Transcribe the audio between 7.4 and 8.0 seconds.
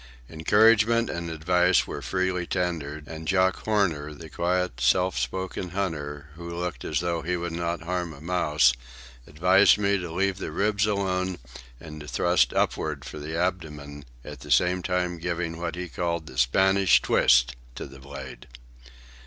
not